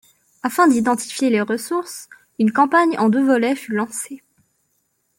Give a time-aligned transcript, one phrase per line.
[0.41, 2.09] Afin d'identifier les ressources,
[2.39, 4.23] une campagne en deux volets fut lancée.